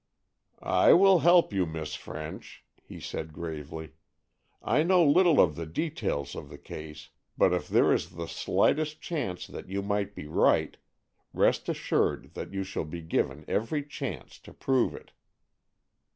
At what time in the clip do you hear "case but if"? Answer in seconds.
6.57-7.67